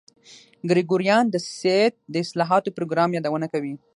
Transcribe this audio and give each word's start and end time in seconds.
ګریګوریان 0.69 1.25
د 1.29 1.35
سید 1.57 1.93
د 2.13 2.15
اصلاحاتو 2.25 2.75
پروګرام 2.77 3.09
یادونه 3.13 3.47
کوي. 3.53 3.73